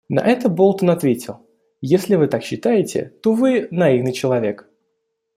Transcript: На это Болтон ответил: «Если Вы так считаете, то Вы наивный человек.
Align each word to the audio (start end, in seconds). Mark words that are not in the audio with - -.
На 0.09 0.21
это 0.25 0.49
Болтон 0.49 0.89
ответил: 0.89 1.47
«Если 1.79 2.15
Вы 2.15 2.25
так 2.25 2.41
считаете, 2.43 3.13
то 3.21 3.33
Вы 3.35 3.67
наивный 3.69 4.13
человек. 4.13 4.67